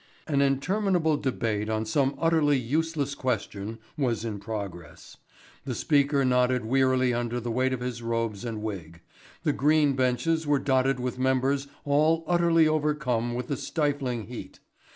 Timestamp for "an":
0.25-0.41